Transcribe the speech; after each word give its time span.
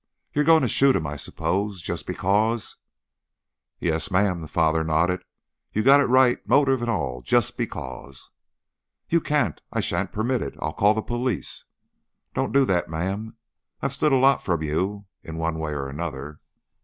You're 0.33 0.45
going 0.45 0.63
to 0.63 0.67
shoot 0.67 0.95
him, 0.95 1.05
I 1.05 1.15
suppose, 1.15 1.79
just 1.83 2.07
because" 2.07 2.77
"Yes'm!" 3.79 4.41
the 4.41 4.47
father 4.47 4.83
nodded. 4.83 5.23
"You 5.73 5.83
got 5.83 5.99
it 5.99 6.05
right, 6.07 6.39
motif 6.47 6.81
an' 6.81 6.89
all. 6.89 7.21
'Just 7.21 7.55
because'!" 7.55 8.31
"You 9.09 9.21
can't. 9.21 9.61
I 9.71 9.79
sha'n't 9.79 10.11
permit 10.11 10.41
it. 10.41 10.55
I 10.59 10.65
I'll 10.65 10.73
call 10.73 10.95
the 10.95 11.03
police." 11.03 11.65
"Don't 12.33 12.51
do 12.51 12.65
that, 12.65 12.89
ma'am. 12.89 13.37
I've 13.83 13.93
stood 13.93 14.11
a 14.11 14.15
lot 14.17 14.41
from 14.41 14.63
you, 14.63 15.05
in 15.21 15.37
one 15.37 15.59
way 15.59 15.71
or 15.71 15.87
another." 15.87 16.39